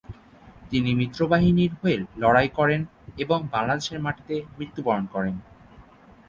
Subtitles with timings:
[0.71, 2.81] তিনি মিত্রবাহিনীর হয়ে লড়াই করেন
[3.17, 5.35] এবং বাংলাদেশের মাটিতে মৃত্যুবরণ করেন।